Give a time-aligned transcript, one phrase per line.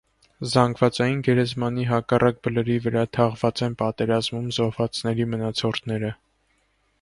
[0.51, 6.13] Զանգվածային գերեզմանի հակառակ բլրի վրա թաղված են պատերազմում զոհվածների մնացորդները։